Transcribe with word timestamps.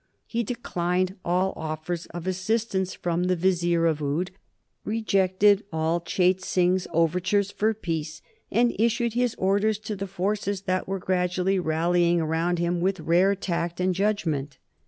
He 0.25 0.41
declined 0.41 1.15
all 1.23 1.53
offers 1.55 2.07
of 2.07 2.25
assistance 2.25 2.95
from 2.95 3.25
the 3.25 3.35
Vizier 3.35 3.85
of 3.85 4.01
Oude, 4.01 4.31
rejected 4.83 5.63
all 5.71 5.99
Chait 6.01 6.41
Singh's 6.41 6.87
overtures 6.91 7.51
for 7.51 7.75
peace, 7.75 8.23
and 8.49 8.75
issued 8.79 9.13
his 9.13 9.35
orders 9.35 9.77
to 9.81 9.95
the 9.95 10.07
forces 10.07 10.61
that 10.63 10.87
were 10.87 10.97
gradually 10.97 11.59
rallying 11.59 12.19
around 12.19 12.57
him 12.57 12.81
with 12.81 12.99
rare 12.99 13.35
tact 13.35 13.79
and 13.79 13.93
judgment. 13.93 14.57